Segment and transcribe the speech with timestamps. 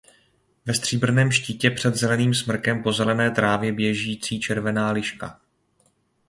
[0.65, 5.39] Ve stříbrném štítě před zeleným smrkem po zelené trávě běžící červená liška.